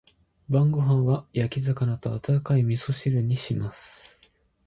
[0.49, 4.19] 晩ご飯は焼き魚と温かい味噌汁にします。